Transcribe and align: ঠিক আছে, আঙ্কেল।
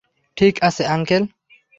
ঠিক 0.37 0.55
আছে, 0.63 0.83
আঙ্কেল। 0.87 1.23